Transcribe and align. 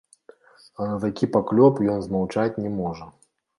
А 0.81 0.87
на 0.91 0.95
такі 1.03 1.29
паклёп 1.35 1.83
ён 1.99 2.03
змаўчаць 2.09 2.59
не 2.67 2.75
можа. 2.81 3.11